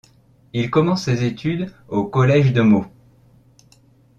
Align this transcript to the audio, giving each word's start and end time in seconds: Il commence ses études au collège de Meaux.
Il 0.53 0.71
commence 0.71 1.03
ses 1.05 1.25
études 1.25 1.71
au 1.87 2.05
collège 2.05 2.53
de 2.53 2.61
Meaux. 2.61 2.87